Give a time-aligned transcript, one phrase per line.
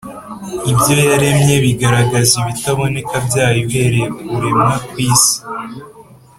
[0.71, 5.35] ”“ibyo yaremye” bigaragaza “ibitaboneka byayo uhereye ku kuremwa kw’isi,”